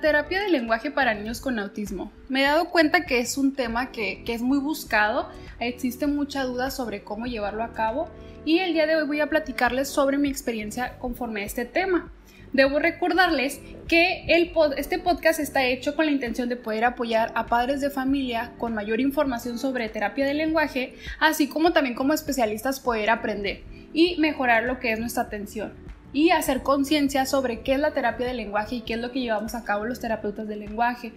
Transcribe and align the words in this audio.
Terapia 0.00 0.40
de 0.42 0.48
lenguaje 0.48 0.90
para 0.90 1.14
niños 1.14 1.40
con 1.40 1.58
autismo. 1.58 2.12
Me 2.28 2.42
he 2.42 2.44
dado 2.44 2.70
cuenta 2.70 3.04
que 3.04 3.18
es 3.18 3.36
un 3.36 3.54
tema 3.54 3.90
que, 3.90 4.22
que 4.24 4.32
es 4.32 4.42
muy 4.42 4.58
buscado, 4.58 5.28
existe 5.58 6.06
mucha 6.06 6.44
duda 6.44 6.70
sobre 6.70 7.02
cómo 7.02 7.26
llevarlo 7.26 7.64
a 7.64 7.72
cabo 7.72 8.08
y 8.44 8.58
el 8.58 8.72
día 8.72 8.86
de 8.86 8.96
hoy 8.96 9.06
voy 9.06 9.20
a 9.20 9.28
platicarles 9.28 9.88
sobre 9.88 10.16
mi 10.16 10.28
experiencia 10.28 10.98
conforme 10.98 11.42
a 11.42 11.46
este 11.46 11.64
tema. 11.64 12.12
Debo 12.52 12.78
recordarles 12.78 13.60
que 13.88 14.24
el 14.28 14.52
este 14.76 14.98
podcast 14.98 15.40
está 15.40 15.64
hecho 15.64 15.96
con 15.96 16.06
la 16.06 16.12
intención 16.12 16.48
de 16.48 16.56
poder 16.56 16.84
apoyar 16.84 17.32
a 17.34 17.46
padres 17.46 17.80
de 17.80 17.90
familia 17.90 18.52
con 18.56 18.74
mayor 18.74 19.00
información 19.00 19.58
sobre 19.58 19.88
terapia 19.88 20.24
de 20.24 20.34
lenguaje, 20.34 20.94
así 21.20 21.48
como 21.48 21.72
también 21.72 21.94
como 21.94 22.14
especialistas 22.14 22.80
poder 22.80 23.10
aprender 23.10 23.64
y 23.92 24.16
mejorar 24.18 24.64
lo 24.64 24.78
que 24.78 24.92
es 24.92 25.00
nuestra 25.00 25.24
atención 25.24 25.88
y 26.12 26.30
hacer 26.30 26.62
conciencia 26.62 27.26
sobre 27.26 27.60
qué 27.60 27.74
es 27.74 27.80
la 27.80 27.92
terapia 27.92 28.26
de 28.26 28.34
lenguaje 28.34 28.76
y 28.76 28.80
qué 28.80 28.94
es 28.94 29.00
lo 29.00 29.12
que 29.12 29.20
llevamos 29.20 29.54
a 29.54 29.64
cabo 29.64 29.84
los 29.84 30.00
terapeutas 30.00 30.48
de 30.48 30.56
lenguaje. 30.56 31.12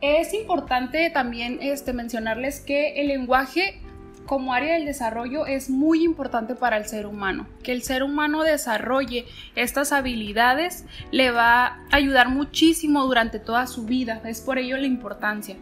Es 0.00 0.32
importante 0.32 1.10
también 1.10 1.58
este, 1.60 1.92
mencionarles 1.92 2.60
que 2.60 3.00
el 3.00 3.08
lenguaje 3.08 3.80
como 4.26 4.52
área 4.52 4.74
del 4.74 4.84
desarrollo 4.84 5.46
es 5.46 5.70
muy 5.70 6.04
importante 6.04 6.54
para 6.54 6.76
el 6.76 6.84
ser 6.84 7.06
humano. 7.06 7.48
Que 7.62 7.72
el 7.72 7.82
ser 7.82 8.02
humano 8.02 8.42
desarrolle 8.42 9.24
estas 9.56 9.90
habilidades 9.90 10.84
le 11.10 11.30
va 11.30 11.64
a 11.64 11.78
ayudar 11.90 12.28
muchísimo 12.28 13.04
durante 13.06 13.40
toda 13.40 13.66
su 13.66 13.86
vida. 13.86 14.20
Es 14.26 14.42
por 14.42 14.58
ello 14.58 14.76
la 14.76 14.86
importancia. 14.86 15.56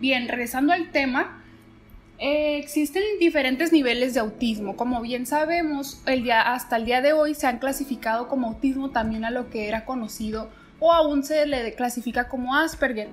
Bien, 0.00 0.28
regresando 0.28 0.72
al 0.72 0.90
tema, 0.90 1.43
eh, 2.18 2.58
existen 2.58 3.02
diferentes 3.18 3.72
niveles 3.72 4.14
de 4.14 4.20
autismo. 4.20 4.76
Como 4.76 5.00
bien 5.00 5.26
sabemos, 5.26 6.00
hasta 6.32 6.76
el 6.76 6.84
día 6.84 7.00
de 7.02 7.12
hoy 7.12 7.34
se 7.34 7.46
han 7.46 7.58
clasificado 7.58 8.28
como 8.28 8.48
autismo 8.48 8.90
también 8.90 9.24
a 9.24 9.30
lo 9.30 9.50
que 9.50 9.68
era 9.68 9.84
conocido 9.84 10.48
o 10.78 10.92
aún 10.92 11.24
se 11.24 11.46
le 11.46 11.74
clasifica 11.74 12.28
como 12.28 12.54
Asperger. 12.54 13.08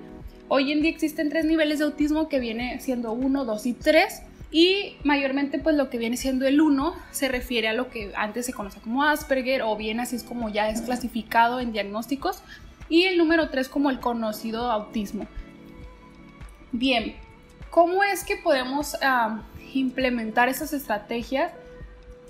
Hoy 0.48 0.72
en 0.72 0.82
día 0.82 0.90
existen 0.90 1.30
tres 1.30 1.44
niveles 1.44 1.78
de 1.78 1.86
autismo 1.86 2.28
que 2.28 2.38
viene 2.38 2.78
siendo 2.80 3.12
1, 3.12 3.44
2 3.44 3.66
y 3.66 3.72
3 3.72 4.22
y 4.50 4.96
mayormente 5.02 5.58
pues 5.58 5.76
lo 5.76 5.88
que 5.88 5.96
viene 5.96 6.16
siendo 6.16 6.46
el 6.46 6.60
1 6.60 6.94
se 7.10 7.28
refiere 7.28 7.68
a 7.68 7.72
lo 7.72 7.88
que 7.88 8.12
antes 8.14 8.44
se 8.44 8.52
conoce 8.52 8.80
como 8.80 9.02
Asperger 9.02 9.62
o 9.62 9.76
bien 9.76 9.98
así 9.98 10.16
es 10.16 10.24
como 10.24 10.50
ya 10.50 10.68
es 10.68 10.82
clasificado 10.82 11.58
en 11.58 11.72
diagnósticos 11.72 12.42
y 12.90 13.04
el 13.04 13.16
número 13.16 13.48
3 13.48 13.68
como 13.70 13.88
el 13.88 14.00
conocido 14.00 14.70
autismo. 14.70 15.26
Bien, 16.72 17.14
¿cómo 17.72 18.04
es 18.04 18.22
que 18.22 18.36
podemos 18.36 18.96
implementar 19.72 20.48
esas 20.48 20.72
estrategias 20.74 21.50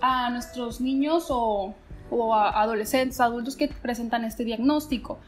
a 0.00 0.30
nuestros 0.30 0.80
niños 0.80 1.26
o, 1.28 1.74
o 2.10 2.34
a 2.34 2.62
adolescentes, 2.62 3.20
adultos 3.20 3.56
que 3.56 3.68
presentan 3.68 4.24
este 4.24 4.44
diagnóstico? 4.44 5.18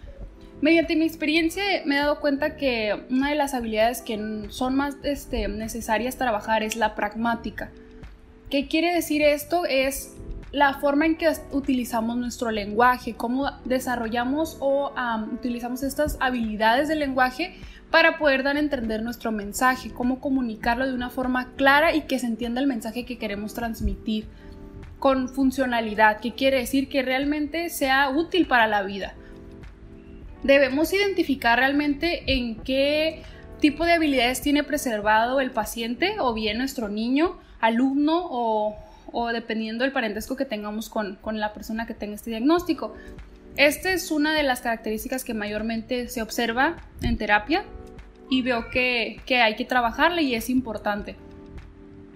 Mediante 0.62 0.94
mi 0.94 1.04
experiencia 1.04 1.64
me 1.84 1.96
he 1.96 1.98
dado 1.98 2.20
cuenta 2.20 2.56
que 2.56 3.04
una 3.10 3.30
de 3.30 3.34
las 3.34 3.54
habilidades 3.54 4.02
que 4.02 4.46
son 4.50 4.76
más 4.76 4.94
este, 5.02 5.48
necesarias 5.48 6.16
trabajar 6.16 6.62
es 6.62 6.76
la 6.76 6.94
pragmática. 6.94 7.70
¿Qué 8.50 8.68
quiere 8.68 8.94
decir 8.94 9.20
esto? 9.20 9.66
Es 9.66 10.14
la 10.52 10.74
forma 10.74 11.06
en 11.06 11.16
que 11.16 11.28
utilizamos 11.50 12.16
nuestro 12.16 12.52
lenguaje, 12.52 13.14
cómo 13.14 13.50
desarrollamos 13.64 14.56
o 14.60 14.92
utilizamos 15.32 15.82
estas 15.82 16.16
habilidades 16.20 16.86
del 16.86 17.00
lenguaje 17.00 17.56
para 17.94 18.18
poder 18.18 18.42
dar 18.42 18.56
a 18.56 18.58
entender 18.58 19.04
nuestro 19.04 19.30
mensaje, 19.30 19.92
cómo 19.92 20.18
comunicarlo 20.18 20.84
de 20.84 20.94
una 20.94 21.10
forma 21.10 21.52
clara 21.54 21.94
y 21.94 22.00
que 22.00 22.18
se 22.18 22.26
entienda 22.26 22.60
el 22.60 22.66
mensaje 22.66 23.04
que 23.04 23.18
queremos 23.18 23.54
transmitir 23.54 24.26
con 24.98 25.28
funcionalidad, 25.28 26.18
que 26.18 26.34
quiere 26.34 26.58
decir 26.58 26.88
que 26.88 27.02
realmente 27.02 27.70
sea 27.70 28.10
útil 28.10 28.48
para 28.48 28.66
la 28.66 28.82
vida 28.82 29.14
debemos 30.44 30.92
identificar 30.92 31.58
realmente 31.58 32.22
en 32.26 32.56
qué 32.56 33.22
tipo 33.60 33.84
de 33.84 33.92
habilidades 33.92 34.40
tiene 34.40 34.62
preservado 34.62 35.40
el 35.40 35.50
paciente 35.50 36.16
o 36.20 36.34
bien 36.34 36.58
nuestro 36.58 36.88
niño, 36.88 37.38
alumno 37.60 38.28
o, 38.30 38.76
dependiendo 39.32 39.84
del 39.84 39.92
parentesco 39.92 40.36
que 40.36 40.44
tengamos 40.44 40.88
con, 40.90 41.18
la 41.32 41.52
persona 41.52 41.86
que 41.86 41.94
tenga 41.94 42.14
este 42.14 42.30
diagnóstico. 42.30 42.94
Esta 43.56 43.92
es 43.92 44.10
una 44.10 44.34
de 44.34 44.42
las 44.42 44.60
características 44.60 45.24
que 45.24 45.32
mayormente 45.32 46.08
se 46.08 46.20
observa 46.22 46.76
en 47.02 47.16
terapia 47.16 47.64
y 48.30 48.42
veo 48.42 48.70
que, 48.70 49.20
que 49.26 49.42
hay 49.42 49.56
que 49.56 49.64
trabajarle 49.64 50.22
y 50.22 50.34
es 50.34 50.50
importante. 50.50 51.16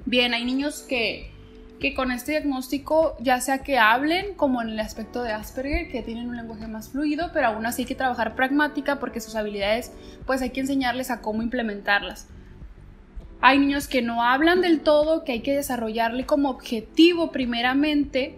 Bien, 0.04 0.34
hay 0.34 0.44
niños 0.44 0.82
que 0.82 1.30
que 1.78 1.94
con 1.94 2.10
este 2.10 2.32
diagnóstico, 2.32 3.16
ya 3.20 3.40
sea 3.40 3.58
que 3.58 3.78
hablen 3.78 4.34
como 4.34 4.60
en 4.62 4.70
el 4.70 4.80
aspecto 4.80 5.22
de 5.22 5.32
Asperger, 5.32 5.90
que 5.90 6.02
tienen 6.02 6.28
un 6.28 6.36
lenguaje 6.36 6.66
más 6.66 6.88
fluido, 6.90 7.30
pero 7.32 7.48
aún 7.48 7.66
así 7.66 7.82
hay 7.82 7.86
que 7.86 7.94
trabajar 7.94 8.34
pragmática 8.34 8.98
porque 8.98 9.20
sus 9.20 9.36
habilidades, 9.36 9.92
pues 10.26 10.42
hay 10.42 10.50
que 10.50 10.60
enseñarles 10.60 11.10
a 11.10 11.20
cómo 11.20 11.42
implementarlas. 11.42 12.26
Hay 13.40 13.58
niños 13.58 13.86
que 13.86 14.02
no 14.02 14.24
hablan 14.24 14.60
del 14.60 14.80
todo, 14.80 15.22
que 15.22 15.32
hay 15.32 15.40
que 15.40 15.54
desarrollarle 15.54 16.26
como 16.26 16.50
objetivo 16.50 17.30
primeramente 17.30 18.36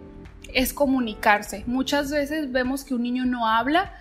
es 0.53 0.73
comunicarse. 0.73 1.63
Muchas 1.65 2.11
veces 2.11 2.51
vemos 2.51 2.83
que 2.83 2.93
un 2.93 3.01
niño 3.01 3.25
no 3.25 3.47
habla, 3.47 3.93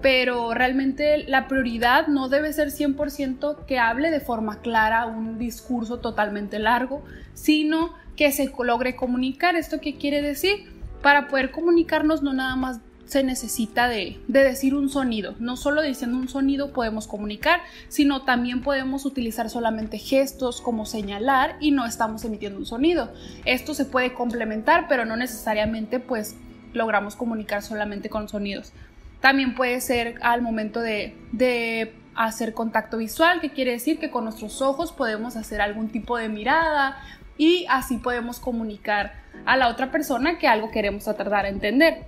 pero 0.00 0.54
realmente 0.54 1.24
la 1.26 1.48
prioridad 1.48 2.06
no 2.06 2.28
debe 2.28 2.52
ser 2.52 2.68
100% 2.68 3.64
que 3.66 3.78
hable 3.78 4.10
de 4.10 4.20
forma 4.20 4.60
clara 4.60 5.06
un 5.06 5.38
discurso 5.38 5.98
totalmente 5.98 6.58
largo, 6.58 7.02
sino 7.34 7.94
que 8.16 8.30
se 8.32 8.52
logre 8.64 8.94
comunicar. 8.96 9.56
¿Esto 9.56 9.80
qué 9.80 9.96
quiere 9.96 10.22
decir? 10.22 10.72
Para 11.02 11.28
poder 11.28 11.50
comunicarnos 11.50 12.22
no 12.22 12.32
nada 12.32 12.54
más 12.56 12.80
se 13.08 13.24
necesita 13.24 13.88
de, 13.88 14.20
decir 14.28 14.74
un 14.74 14.90
sonido. 14.90 15.34
No 15.38 15.56
solo 15.56 15.82
diciendo 15.82 16.18
un 16.18 16.28
sonido 16.28 16.72
podemos 16.72 17.06
comunicar, 17.06 17.60
sino 17.88 18.22
también 18.22 18.60
podemos 18.60 19.06
utilizar 19.06 19.48
solamente 19.48 19.98
gestos 19.98 20.60
como 20.60 20.84
señalar 20.84 21.56
y 21.58 21.70
no 21.70 21.86
estamos 21.86 22.24
emitiendo 22.24 22.58
un 22.58 22.66
sonido. 22.66 23.10
Esto 23.46 23.72
se 23.72 23.86
puede 23.86 24.12
complementar, 24.12 24.86
pero 24.88 25.06
no 25.06 25.16
necesariamente 25.16 26.00
pues 26.00 26.36
logramos 26.74 27.16
comunicar 27.16 27.62
solamente 27.62 28.10
con 28.10 28.28
sonidos. 28.28 28.72
También 29.20 29.54
puede 29.54 29.80
ser 29.80 30.16
al 30.22 30.42
momento 30.42 30.80
de, 30.80 31.16
de 31.32 31.94
hacer 32.14 32.54
contacto 32.54 32.98
visual, 32.98 33.40
que 33.40 33.50
quiere 33.50 33.72
decir 33.72 33.98
que 33.98 34.10
con 34.10 34.24
nuestros 34.24 34.62
ojos 34.62 34.92
podemos 34.92 35.36
hacer 35.36 35.60
algún 35.60 35.88
tipo 35.88 36.16
de 36.16 36.28
mirada, 36.28 36.96
y 37.38 37.66
así 37.70 37.96
podemos 37.98 38.40
comunicar 38.40 39.14
a 39.46 39.56
la 39.56 39.68
otra 39.68 39.90
persona 39.90 40.38
que 40.38 40.48
algo 40.48 40.70
queremos 40.70 41.04
tratar 41.04 41.44
de 41.44 41.48
entender. 41.48 42.04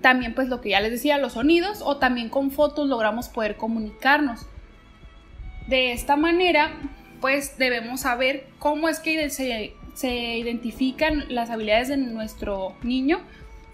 También 0.00 0.34
pues 0.34 0.48
lo 0.48 0.60
que 0.60 0.70
ya 0.70 0.80
les 0.80 0.92
decía, 0.92 1.18
los 1.18 1.32
sonidos 1.32 1.82
o 1.82 1.96
también 1.96 2.28
con 2.28 2.52
fotos 2.52 2.88
logramos 2.88 3.28
poder 3.28 3.56
comunicarnos. 3.56 4.46
De 5.66 5.92
esta 5.92 6.16
manera 6.16 6.70
pues 7.20 7.58
debemos 7.58 8.02
saber 8.02 8.46
cómo 8.60 8.88
es 8.88 9.00
que 9.00 9.28
se, 9.28 9.74
se 9.94 10.38
identifican 10.38 11.24
las 11.28 11.50
habilidades 11.50 11.88
de 11.88 11.96
nuestro 11.96 12.76
niño 12.82 13.20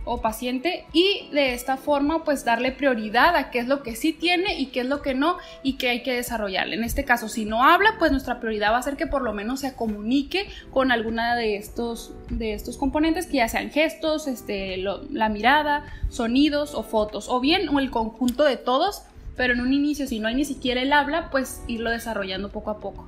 o 0.05 0.21
paciente 0.21 0.87
y 0.93 1.29
de 1.33 1.55
esta 1.55 1.77
forma 1.77 2.25
pues 2.25 2.45
darle 2.45 2.73
prioridad 2.73 3.37
a 3.37 3.51
qué 3.51 3.59
es 3.59 3.69
lo 3.69 3.83
que 3.83 3.97
sí 3.97 4.13
tiene 4.13 4.59
y 4.59 4.67
qué 4.67 4.81
es 4.81 4.87
lo 4.87 5.01
que 5.03 5.15
no 5.15 5.39
y 5.63 5.75
qué 5.75 5.89
hay 5.89 6.03
que 6.03 6.13
desarrollarle. 6.13 6.77
En 6.77 6.85
este 6.85 7.05
caso, 7.05 7.29
si 7.29 7.45
no 7.45 7.65
habla, 7.65 7.95
pues 7.99 8.11
nuestra 8.11 8.41
prioridad 8.41 8.73
va 8.73 8.79
a 8.79 8.83
ser 8.83 8.97
que 8.97 9.07
por 9.07 9.23
lo 9.23 9.33
menos 9.33 9.61
se 9.61 9.75
comunique 9.75 10.47
con 10.71 10.93
alguna 10.93 11.37
de 11.37 11.57
estos, 11.57 12.15
de 12.29 12.53
estos 12.53 12.77
componentes 12.77 13.27
que 13.27 13.39
ya 13.39 13.49
sean 13.49 13.71
gestos, 13.71 14.27
este, 14.27 14.77
la 14.77 15.29
mirada, 15.29 15.85
sonidos 16.09 16.75
o 16.75 16.83
fotos 16.83 17.29
o 17.29 17.41
bien 17.41 17.69
o 17.71 17.79
el 17.79 17.91
conjunto 17.91 18.45
de 18.45 18.57
todos, 18.57 19.03
pero 19.37 19.55
en 19.55 19.61
un 19.61 19.73
inicio 19.73 20.07
si 20.07 20.21
no 20.21 20.29
hay 20.29 20.35
ni 20.35 20.45
siquiera 20.45 20.83
el 20.83 20.93
habla, 20.93 21.31
pues 21.31 21.63
irlo 21.67 21.91
desarrollando 21.91 22.51
poco 22.51 22.71
a 22.71 22.79
poco. 22.79 23.07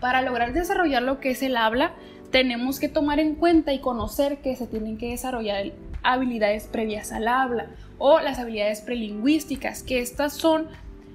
Para 0.00 0.22
lograr 0.22 0.52
desarrollar 0.52 1.02
lo 1.02 1.20
que 1.20 1.30
es 1.30 1.42
el 1.42 1.56
habla, 1.56 1.92
tenemos 2.30 2.78
que 2.78 2.88
tomar 2.88 3.18
en 3.18 3.34
cuenta 3.34 3.72
y 3.72 3.80
conocer 3.80 4.38
que 4.38 4.56
se 4.56 4.66
tienen 4.66 4.98
que 4.98 5.10
desarrollar 5.10 5.72
habilidades 6.02 6.66
previas 6.66 7.12
al 7.12 7.28
habla 7.28 7.70
o 7.98 8.20
las 8.20 8.38
habilidades 8.38 8.80
prelingüísticas, 8.80 9.82
que 9.82 10.00
estas 10.00 10.34
son 10.34 10.68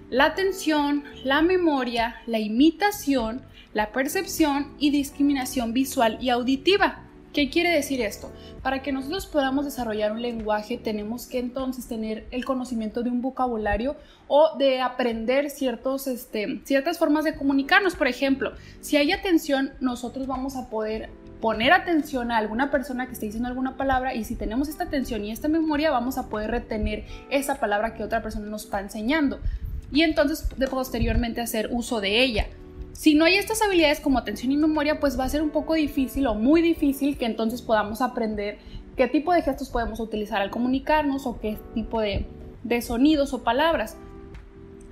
la 0.09 0.25
atención, 0.25 1.03
la 1.23 1.41
memoria, 1.41 2.17
la 2.27 2.39
imitación, 2.39 3.41
la 3.73 3.91
percepción 3.91 4.73
y 4.77 4.91
discriminación 4.91 5.73
visual 5.73 6.17
y 6.21 6.29
auditiva. 6.29 7.05
¿Qué 7.35 7.49
quiere 7.49 7.69
decir 7.69 7.99
esto? 7.99 8.31
Para 8.63 8.81
que 8.81 8.93
nosotros 8.93 9.27
podamos 9.27 9.65
desarrollar 9.65 10.13
un 10.13 10.21
lenguaje 10.21 10.77
tenemos 10.77 11.27
que 11.27 11.37
entonces 11.37 11.85
tener 11.85 12.25
el 12.31 12.45
conocimiento 12.45 13.03
de 13.03 13.09
un 13.09 13.21
vocabulario 13.21 13.97
o 14.29 14.57
de 14.57 14.79
aprender 14.79 15.49
ciertos, 15.49 16.07
este, 16.07 16.61
ciertas 16.63 16.97
formas 16.97 17.25
de 17.25 17.35
comunicarnos. 17.35 17.97
Por 17.97 18.07
ejemplo, 18.07 18.53
si 18.79 18.95
hay 18.95 19.11
atención, 19.11 19.73
nosotros 19.81 20.27
vamos 20.27 20.55
a 20.55 20.69
poder 20.69 21.09
poner 21.41 21.73
atención 21.73 22.31
a 22.31 22.37
alguna 22.37 22.71
persona 22.71 23.05
que 23.05 23.11
esté 23.11 23.25
diciendo 23.25 23.49
alguna 23.49 23.75
palabra 23.75 24.15
y 24.15 24.23
si 24.23 24.37
tenemos 24.37 24.69
esta 24.69 24.85
atención 24.85 25.25
y 25.25 25.31
esta 25.31 25.49
memoria 25.49 25.91
vamos 25.91 26.17
a 26.17 26.29
poder 26.29 26.51
retener 26.51 27.03
esa 27.29 27.55
palabra 27.55 27.95
que 27.95 28.03
otra 28.05 28.23
persona 28.23 28.45
nos 28.45 28.63
está 28.63 28.79
enseñando 28.79 29.41
y 29.91 30.03
entonces 30.03 30.47
de 30.57 30.67
posteriormente 30.69 31.41
hacer 31.41 31.67
uso 31.69 31.99
de 31.99 32.23
ella. 32.23 32.47
Si 32.95 33.13
no 33.13 33.25
hay 33.25 33.36
estas 33.36 33.62
habilidades 33.62 34.00
como 34.00 34.18
atención 34.18 34.53
y 34.53 34.57
memoria, 34.57 35.01
pues 35.01 35.19
va 35.19 35.25
a 35.25 35.30
ser 35.30 35.42
un 35.42 35.50
poco 35.50 35.74
difícil 35.74 36.27
o 36.27 36.33
muy 36.33 36.62
difícil 36.62 37.18
que 37.18 37.25
entonces 37.25 37.62
podamos 37.62 38.01
aprender 38.01 38.57
qué 38.95 39.09
tipo 39.09 39.33
de 39.33 39.42
gestos 39.42 39.69
podemos 39.69 40.00
utilizar 40.00 40.42
al 40.42 40.50
comunicarnos 40.50 41.27
o 41.27 41.38
qué 41.42 41.57
tipo 41.74 42.00
de, 42.00 42.25
sonidos 42.81 43.33
o 43.33 43.44
palabras. 43.44 43.97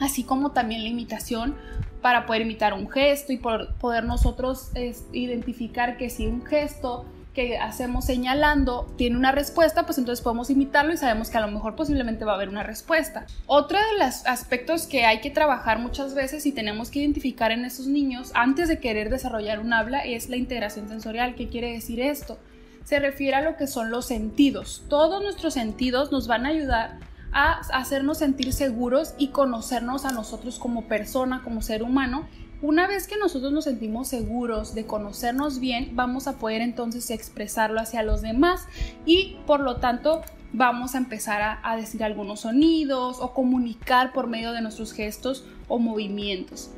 Así 0.01 0.25
como 0.25 0.51
también 0.51 0.83
la 0.83 0.89
imitación 0.89 1.55
para 2.01 2.25
poder 2.25 2.41
imitar 2.41 2.73
un 2.73 2.89
gesto 2.89 3.31
y 3.31 3.37
poder 3.37 4.03
nosotros 4.03 4.71
identificar 5.13 5.95
que 5.95 6.09
si 6.09 6.27
un 6.27 6.45
gesto 6.45 7.05
que 7.33 7.57
hacemos 7.57 8.05
señalando 8.05 8.93
tiene 8.95 9.17
una 9.17 9.31
respuesta, 9.31 9.85
pues 9.85 9.97
entonces 9.97 10.23
podemos 10.23 10.49
imitarlo 10.49 10.93
y 10.93 10.97
sabemos 10.97 11.29
que 11.29 11.37
a 11.37 11.41
lo 11.41 11.51
mejor 11.51 11.75
posiblemente 11.75 12.25
va 12.25 12.33
a 12.33 12.35
haber 12.35 12.49
una 12.49 12.63
respuesta. 12.63 13.25
Otro 13.47 13.79
de 13.79 14.05
los 14.05 14.25
aspectos 14.25 14.85
que 14.85 15.05
hay 15.05 15.19
que 15.19 15.31
trabajar 15.31 15.79
muchas 15.79 16.13
veces 16.13 16.45
y 16.45 16.51
tenemos 16.51 16.91
que 16.91 16.99
identificar 16.99 17.51
en 17.51 17.65
esos 17.65 17.87
niños 17.87 18.31
antes 18.35 18.67
de 18.67 18.79
querer 18.79 19.09
desarrollar 19.09 19.59
un 19.59 19.73
habla 19.73 19.99
es 19.99 20.29
la 20.29 20.37
integración 20.37 20.87
sensorial. 20.87 21.35
¿Qué 21.35 21.49
quiere 21.49 21.73
decir 21.73 21.99
esto? 21.99 22.37
Se 22.83 22.99
refiere 22.99 23.37
a 23.37 23.41
lo 23.41 23.57
que 23.57 23.65
son 23.65 23.89
los 23.89 24.05
sentidos. 24.05 24.83
Todos 24.87 25.23
nuestros 25.23 25.55
sentidos 25.55 26.11
nos 26.11 26.27
van 26.27 26.45
a 26.45 26.49
ayudar 26.49 26.99
a 27.31 27.61
hacernos 27.73 28.19
sentir 28.19 28.53
seguros 28.53 29.15
y 29.17 29.29
conocernos 29.29 30.05
a 30.05 30.11
nosotros 30.11 30.59
como 30.59 30.87
persona, 30.87 31.41
como 31.43 31.63
ser 31.63 31.81
humano 31.81 32.27
una 32.63 32.87
vez 32.87 33.07
que 33.07 33.17
nosotros 33.17 33.51
nos 33.51 33.65
sentimos 33.65 34.07
seguros 34.07 34.73
de 34.73 34.85
conocernos 34.85 35.59
bien, 35.59 35.91
vamos 35.95 36.27
a 36.27 36.37
poder 36.37 36.61
entonces 36.61 37.09
expresarlo 37.11 37.81
hacia 37.81 38.03
los 38.03 38.21
demás 38.21 38.67
y 39.05 39.35
por 39.45 39.59
lo 39.59 39.75
tanto 39.75 40.21
vamos 40.53 40.95
a 40.95 40.97
empezar 40.97 41.59
a, 41.61 41.75
decir 41.75 42.05
algunos 42.05 42.39
sonidos 42.41 43.17
o 43.19 43.33
comunicar 43.33 44.13
por 44.13 44.27
medio 44.27 44.53
de 44.53 44.61
nuestros 44.61 44.93
gestos 44.93 45.43
o 45.67 45.77
movimientos. 45.77 46.71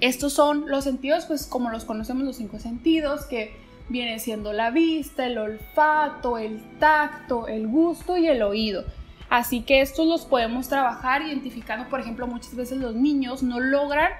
Estos 0.00 0.32
son 0.32 0.68
los 0.68 0.82
sentidos, 0.82 1.26
pues 1.26 1.46
como 1.46 1.70
los 1.70 1.84
conocemos 1.84 2.24
los 2.24 2.36
cinco 2.36 2.58
sentidos, 2.58 3.26
que 3.26 3.54
viene 3.88 4.18
siendo 4.18 4.52
la 4.52 4.72
vista, 4.72 5.26
el 5.26 5.38
olfato, 5.38 6.38
el 6.38 6.60
tacto, 6.80 7.46
el 7.46 7.68
gusto 7.68 8.16
y 8.16 8.26
el 8.26 8.42
oído. 8.42 8.84
Así 9.30 9.62
que 9.62 9.80
estos 9.80 10.08
los 10.08 10.24
podemos 10.24 10.68
trabajar 10.68 11.22
identificando, 11.22 11.88
por 11.88 12.00
ejemplo, 12.00 12.26
muchas 12.26 12.56
veces 12.56 12.78
los 12.78 12.96
niños 12.96 13.44
no 13.44 13.60
logran 13.60 14.10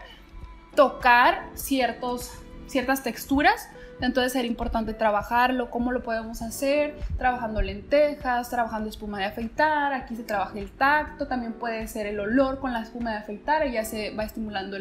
tocar 0.74 1.48
ciertos, 1.54 2.32
ciertas 2.66 3.02
texturas. 3.02 3.68
Entonces 4.00 4.32
sería 4.32 4.50
importante 4.50 4.94
trabajarlo, 4.94 5.70
cómo 5.70 5.92
lo 5.92 6.02
podemos 6.02 6.42
hacer, 6.42 6.96
trabajando 7.18 7.62
lentejas, 7.62 8.50
trabajando 8.50 8.88
espuma 8.88 9.20
de 9.20 9.26
afeitar, 9.26 9.92
aquí 9.92 10.16
se 10.16 10.24
trabaja 10.24 10.58
el 10.58 10.72
tacto, 10.72 11.28
también 11.28 11.52
puede 11.52 11.86
ser 11.86 12.06
el 12.06 12.18
olor 12.18 12.58
con 12.58 12.72
la 12.72 12.82
espuma 12.82 13.12
de 13.12 13.18
afeitar, 13.18 13.70
ya 13.70 13.84
se 13.84 14.10
va 14.10 14.24
estimulando 14.24 14.76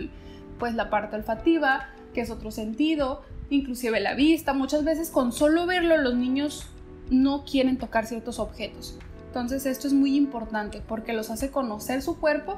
pues 0.58 0.74
la 0.74 0.90
parte 0.90 1.18
olfativa, 1.18 1.90
que 2.16 2.22
es 2.22 2.32
otro 2.32 2.50
sentido, 2.50 3.22
inclusive 3.52 4.00
la 4.00 4.16
vista, 4.16 4.54
muchas 4.54 4.84
veces 4.84 5.12
con 5.12 5.32
solo 5.32 5.68
verlo 5.68 5.98
los 5.98 6.16
niños 6.16 6.68
no 7.12 7.44
quieren 7.44 7.78
tocar 7.78 8.08
ciertos 8.08 8.40
objetos. 8.40 8.98
Entonces 9.28 9.68
esto 9.68 9.86
es 9.86 9.94
muy 9.94 10.16
importante 10.16 10.82
porque 10.88 11.14
los 11.14 11.30
hace 11.30 11.52
conocer 11.52 12.02
su 12.02 12.20
cuerpo 12.20 12.58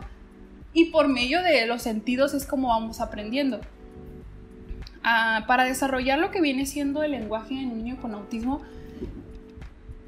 y 0.74 0.86
por 0.86 1.08
medio 1.08 1.42
de 1.42 1.66
los 1.66 1.82
sentidos 1.82 2.34
es 2.34 2.46
como 2.46 2.70
vamos 2.70 3.00
aprendiendo. 3.02 3.62
Ah, 5.04 5.44
para 5.48 5.66
desarrollar 5.66 6.20
lo 6.20 6.32
que 6.32 6.42
viene 6.42 6.66
siendo 6.66 7.04
el 7.04 7.12
lenguaje 7.12 7.56
en 7.56 7.72
un 7.72 7.78
niño 7.84 7.98
con 8.02 8.14
autismo, 8.14 8.62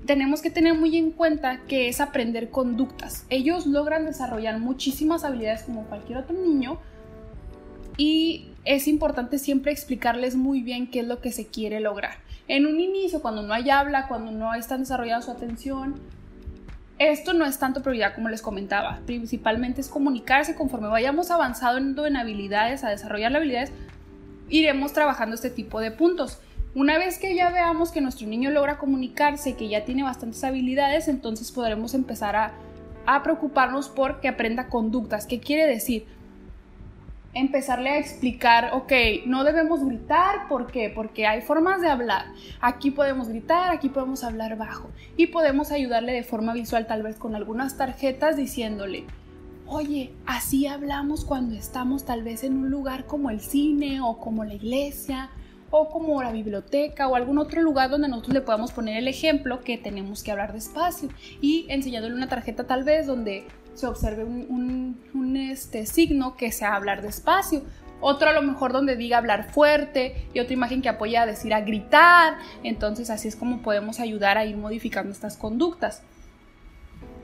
tenemos 0.05 0.41
que 0.41 0.49
tener 0.49 0.73
muy 0.75 0.95
en 0.97 1.11
cuenta 1.11 1.61
que 1.67 1.89
es 1.89 1.99
aprender 1.99 2.49
conductas. 2.49 3.25
Ellos 3.29 3.65
logran 3.65 4.05
desarrollar 4.05 4.59
muchísimas 4.59 5.23
habilidades 5.23 5.63
como 5.63 5.83
cualquier 5.83 6.19
otro 6.19 6.35
niño 6.35 6.79
y 7.97 8.49
es 8.63 8.87
importante 8.87 9.39
siempre 9.39 9.71
explicarles 9.71 10.35
muy 10.35 10.61
bien 10.61 10.89
qué 10.89 10.99
es 10.99 11.07
lo 11.07 11.21
que 11.21 11.31
se 11.31 11.47
quiere 11.47 11.79
lograr. 11.79 12.17
En 12.47 12.65
un 12.65 12.79
inicio, 12.79 13.21
cuando 13.21 13.41
no 13.41 13.53
hay 13.53 13.69
habla, 13.69 14.07
cuando 14.07 14.31
no 14.31 14.53
están 14.53 14.81
desarrollando 14.81 15.25
su 15.25 15.31
atención, 15.31 15.95
esto 16.97 17.33
no 17.33 17.45
es 17.45 17.59
tanto 17.59 17.81
prioridad 17.81 18.15
como 18.15 18.29
les 18.29 18.41
comentaba, 18.41 18.99
principalmente 19.05 19.81
es 19.81 19.89
comunicarse 19.89 20.55
conforme 20.55 20.87
vayamos 20.87 21.29
avanzando 21.29 22.05
en 22.05 22.15
habilidades, 22.15 22.83
a 22.83 22.89
desarrollar 22.89 23.35
habilidades, 23.35 23.71
iremos 24.49 24.93
trabajando 24.93 25.35
este 25.35 25.49
tipo 25.49 25.81
de 25.81 25.91
puntos. 25.91 26.39
Una 26.73 26.97
vez 26.97 27.17
que 27.19 27.35
ya 27.35 27.49
veamos 27.49 27.91
que 27.91 28.01
nuestro 28.01 28.27
niño 28.27 28.49
logra 28.49 28.77
comunicarse, 28.77 29.55
que 29.55 29.69
ya 29.69 29.85
tiene 29.85 30.03
bastantes 30.03 30.43
habilidades, 30.43 31.07
entonces 31.07 31.51
podremos 31.51 31.93
empezar 31.93 32.35
a, 32.35 32.53
a 33.05 33.23
preocuparnos 33.23 33.89
por 33.89 34.19
que 34.19 34.27
aprenda 34.27 34.67
conductas. 34.67 35.25
¿Qué 35.25 35.39
quiere 35.39 35.67
decir? 35.67 36.05
Empezarle 37.35 37.89
a 37.89 37.99
explicar, 37.99 38.71
ok, 38.73 38.91
no 39.25 39.43
debemos 39.43 39.85
gritar, 39.85 40.47
¿por 40.47 40.71
qué? 40.71 40.91
Porque 40.93 41.27
hay 41.27 41.41
formas 41.41 41.81
de 41.81 41.89
hablar. 41.89 42.25
Aquí 42.61 42.91
podemos 42.91 43.27
gritar, 43.27 43.71
aquí 43.71 43.89
podemos 43.89 44.23
hablar 44.23 44.57
bajo. 44.57 44.89
Y 45.17 45.27
podemos 45.27 45.71
ayudarle 45.71 46.13
de 46.13 46.23
forma 46.23 46.53
visual, 46.53 46.87
tal 46.87 47.03
vez 47.03 47.17
con 47.17 47.35
algunas 47.35 47.77
tarjetas, 47.77 48.37
diciéndole, 48.37 49.03
oye, 49.67 50.13
así 50.25 50.65
hablamos 50.65 51.25
cuando 51.25 51.55
estamos 51.55 52.05
tal 52.05 52.23
vez 52.23 52.43
en 52.43 52.57
un 52.57 52.69
lugar 52.69 53.05
como 53.05 53.29
el 53.29 53.41
cine 53.41 53.99
o 54.01 54.17
como 54.17 54.45
la 54.45 54.53
iglesia 54.53 55.29
o 55.71 55.89
como 55.89 56.23
la 56.23 56.31
biblioteca 56.31 57.07
o 57.09 57.15
algún 57.15 57.37
otro 57.37 57.61
lugar 57.61 57.89
donde 57.89 58.07
nosotros 58.07 58.33
le 58.33 58.41
podamos 58.41 58.71
poner 58.71 58.97
el 58.97 59.07
ejemplo 59.07 59.61
que 59.61 59.77
tenemos 59.77 60.23
que 60.23 60.31
hablar 60.31 60.53
despacio 60.53 61.09
y 61.41 61.65
enseñándole 61.69 62.15
una 62.15 62.29
tarjeta 62.29 62.65
tal 62.65 62.83
vez 62.83 63.07
donde 63.07 63.45
se 63.75 63.87
observe 63.87 64.23
un, 64.23 65.37
este, 65.37 65.85
signo 65.85 66.35
que 66.35 66.51
sea 66.51 66.75
hablar 66.75 67.01
despacio. 67.01 67.61
Otro 68.01 68.29
a 68.29 68.33
lo 68.33 68.41
mejor 68.41 68.73
donde 68.73 68.95
diga 68.95 69.17
hablar 69.17 69.51
fuerte 69.51 70.27
y 70.33 70.39
otra 70.39 70.53
imagen 70.53 70.81
que 70.81 70.89
apoya 70.89 71.21
a 71.21 71.25
decir 71.25 71.53
a 71.53 71.61
gritar. 71.61 72.37
Entonces 72.63 73.09
así 73.09 73.27
es 73.27 73.35
como 73.35 73.61
podemos 73.61 73.99
ayudar 73.99 74.37
a 74.37 74.45
ir 74.45 74.57
modificando 74.57 75.11
estas 75.11 75.37
conductas. 75.37 76.01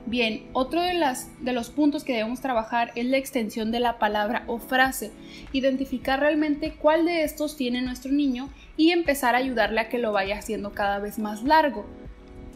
Bien, 0.04 0.48
otro 0.52 0.82
de, 0.82 0.94
las, 0.94 1.28
de 1.40 1.52
los 1.52 1.70
puntos 1.70 2.02
que 2.02 2.14
debemos 2.14 2.40
trabajar 2.40 2.90
es 2.96 3.06
la 3.06 3.18
extensión 3.18 3.70
de 3.70 3.80
la 3.80 3.98
palabra 3.98 4.42
o 4.48 4.58
frase. 4.58 5.12
Identificar 5.52 6.20
realmente 6.20 6.74
cuál 6.74 7.04
de 7.04 7.22
estos 7.22 7.56
tiene 7.56 7.82
nuestro 7.82 8.10
niño 8.10 8.48
y 8.76 8.90
empezar 8.90 9.34
a 9.34 9.38
ayudarle 9.38 9.80
a 9.80 9.88
que 9.88 9.98
lo 9.98 10.12
vaya 10.12 10.38
haciendo 10.38 10.72
cada 10.72 10.98
vez 10.98 11.18
más 11.18 11.44
largo. 11.44 11.86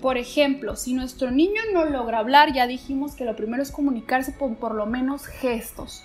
Por 0.01 0.19
ejemplo, 0.19 0.77
si 0.77 0.93
nuestro 0.93 1.31
niño 1.31 1.61
no 1.73 1.85
logra 1.85 2.19
hablar, 2.19 2.53
ya 2.53 2.67
dijimos 2.67 3.15
que 3.15 3.25
lo 3.25 3.35
primero 3.35 3.63
es 3.63 3.73
comunicarse 3.73 4.37
con 4.37 4.57
por 4.57 4.75
lo 4.75 4.87
menos 4.87 5.27
gestos. 5.27 6.05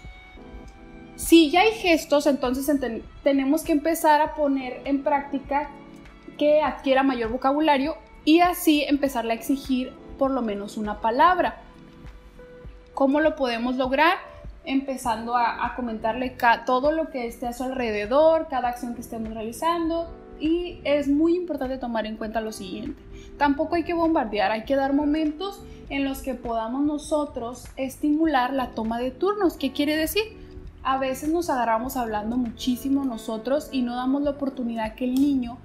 Si 1.16 1.52
ya 1.52 1.62
hay 1.62 1.74
gestos, 1.74 2.26
entonces 2.26 2.72
tenemos 3.24 3.64
que 3.64 3.74
empezar 3.74 4.22
a 4.22 4.34
poner 4.34 4.82
en 4.86 5.04
práctica 5.04 5.70
que 6.38 6.62
adquiera 6.62 7.04
mayor 7.04 7.30
vocabulario 7.30 7.96
y 8.26 8.40
así 8.40 8.84
empezarle 8.84 9.34
a 9.34 9.36
exigir 9.36 9.94
por 10.18 10.32
lo 10.32 10.42
menos 10.42 10.78
una 10.78 11.02
palabra. 11.02 11.58
¿Cómo 12.94 13.20
lo 13.20 13.36
podemos 13.36 13.76
lograr? 13.76 14.18
Empezando 14.64 15.36
a, 15.36 15.66
a 15.66 15.76
comentarle 15.76 16.36
todo 16.66 16.92
lo 16.92 17.10
que 17.10 17.28
esté 17.28 17.48
a 17.48 17.54
su 17.54 17.64
alrededor, 17.64 18.48
cada 18.50 18.70
acción 18.70 18.96
que 18.96 19.02
estemos 19.02 19.34
realizando. 19.34 20.08
Y 20.42 20.80
es 20.84 21.08
muy 21.08 21.36
importante 21.36 21.78
tomar 21.78 22.06
en 22.06 22.18
cuenta 22.18 22.42
lo 22.42 22.52
siguiente 22.52 23.02
Tampoco 23.42 23.74
hay 23.74 23.84
que 23.84 23.96
bombardear, 23.96 24.52
hay 24.52 24.66
que 24.66 24.76
dar 24.76 24.94
momentos 24.94 25.64
en 25.90 26.04
los 26.04 26.22
que 26.22 26.36
podamos 26.36 26.84
nosotros 26.84 27.66
estimular 27.76 28.54
la 28.54 28.70
toma 28.76 29.00
de 29.00 29.10
turnos. 29.10 29.58
¿Qué 29.58 29.72
quiere 29.72 29.96
decir? 29.96 30.22
A 30.84 31.00
veces 31.00 31.30
nos 31.30 31.50
agarramos 31.50 31.98
hablando 31.98 32.38
muchísimo 32.38 33.04
nosotros 33.04 33.70
y 33.72 33.82
no 33.82 33.96
damos 33.96 34.22
la 34.22 34.30
oportunidad 34.30 34.94
que 34.94 35.06
el 35.06 35.16
niño 35.16 35.58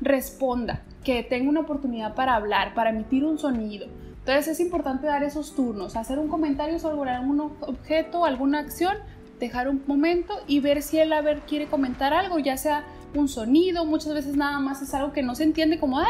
responda, 0.00 0.82
que 1.04 1.22
tenga 1.22 1.48
una 1.48 1.60
oportunidad 1.60 2.16
para 2.16 2.34
hablar, 2.34 2.74
para 2.74 2.90
emitir 2.90 3.24
un 3.24 3.38
sonido. 3.38 3.86
Entonces 4.18 4.48
es 4.48 4.58
importante 4.58 5.06
dar 5.06 5.22
esos 5.22 5.54
turnos, 5.54 5.94
hacer 5.94 6.18
un 6.18 6.26
comentario 6.26 6.80
sobre 6.80 7.10
algún 7.10 7.40
objeto, 7.40 8.24
alguna 8.24 8.58
acción, 8.58 8.96
dejar 9.38 9.68
un 9.68 9.84
momento 9.86 10.34
y 10.48 10.58
ver 10.58 10.82
si 10.82 10.98
él 10.98 11.12
a 11.12 11.22
quiere 11.46 11.66
comentar 11.66 12.12
algo, 12.12 12.40
ya 12.40 12.56
sea 12.56 12.84
un 13.14 13.28
sonido, 13.28 13.84
muchas 13.84 14.14
veces 14.14 14.36
nada 14.36 14.58
más 14.58 14.82
es 14.82 14.94
algo 14.94 15.12
que 15.12 15.22
no 15.22 15.34
se 15.34 15.44
entiende 15.44 15.78
como... 15.78 16.00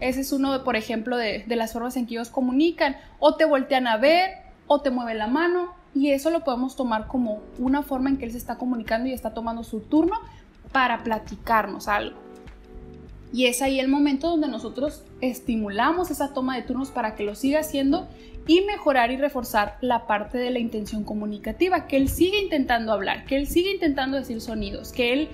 Ese 0.00 0.20
es 0.20 0.32
uno, 0.32 0.62
por 0.62 0.76
ejemplo, 0.76 1.16
de, 1.16 1.44
las 1.48 1.72
formas 1.72 1.96
en 1.96 2.06
que 2.06 2.14
ellos 2.14 2.30
comunican. 2.30 2.96
O 3.18 3.34
te 3.34 3.44
voltean 3.44 3.86
a 3.86 3.96
ver, 3.96 4.30
o 4.66 4.80
te 4.80 4.90
mueven 4.90 5.18
la 5.18 5.26
mano, 5.26 5.74
y 5.94 6.10
eso 6.10 6.30
lo 6.30 6.44
podemos 6.44 6.76
tomar 6.76 7.08
como 7.08 7.40
una 7.58 7.82
forma 7.82 8.08
en 8.08 8.16
que 8.16 8.24
él 8.24 8.32
se 8.32 8.38
está 8.38 8.56
comunicando 8.56 9.08
y 9.08 9.12
está 9.12 9.34
tomando 9.34 9.64
su 9.64 9.80
turno 9.80 10.16
para 10.72 11.02
platicarnos 11.02 11.88
algo. 11.88 12.27
Y 13.32 13.46
es 13.46 13.60
ahí 13.60 13.78
el 13.78 13.88
momento 13.88 14.28
donde 14.30 14.48
nosotros 14.48 15.02
estimulamos 15.20 16.10
esa 16.10 16.32
toma 16.32 16.56
de 16.56 16.62
turnos 16.62 16.90
para 16.90 17.14
que 17.14 17.24
lo 17.24 17.34
siga 17.34 17.60
haciendo 17.60 18.08
y 18.46 18.62
mejorar 18.62 19.10
y 19.10 19.16
reforzar 19.18 19.76
la 19.82 20.06
parte 20.06 20.38
de 20.38 20.50
la 20.50 20.58
intención 20.58 21.04
comunicativa, 21.04 21.86
que 21.86 21.98
él 21.98 22.08
siga 22.08 22.38
intentando 22.38 22.92
hablar, 22.92 23.26
que 23.26 23.36
él 23.36 23.46
siga 23.46 23.70
intentando 23.70 24.16
decir 24.16 24.40
sonidos, 24.40 24.92
que 24.92 25.12
él 25.12 25.28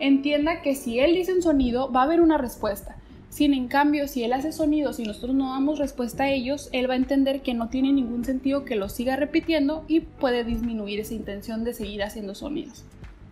entienda 0.00 0.62
que 0.62 0.74
si 0.74 0.98
él 0.98 1.14
dice 1.14 1.34
un 1.34 1.42
sonido 1.42 1.92
va 1.92 2.00
a 2.00 2.04
haber 2.04 2.22
una 2.22 2.38
respuesta. 2.38 2.96
Sin 3.28 3.52
en 3.52 3.66
cambio, 3.66 4.06
si 4.06 4.22
él 4.22 4.32
hace 4.32 4.52
sonidos 4.52 5.00
y 5.00 5.02
nosotros 5.02 5.34
no 5.34 5.50
damos 5.50 5.80
respuesta 5.80 6.24
a 6.24 6.30
ellos, 6.30 6.68
él 6.72 6.88
va 6.88 6.94
a 6.94 6.98
entender 6.98 7.42
que 7.42 7.52
no 7.52 7.68
tiene 7.68 7.92
ningún 7.92 8.24
sentido 8.24 8.64
que 8.64 8.76
lo 8.76 8.88
siga 8.88 9.16
repitiendo 9.16 9.84
y 9.88 10.00
puede 10.00 10.44
disminuir 10.44 11.00
esa 11.00 11.14
intención 11.14 11.64
de 11.64 11.74
seguir 11.74 12.04
haciendo 12.04 12.34
sonidos. 12.34 12.84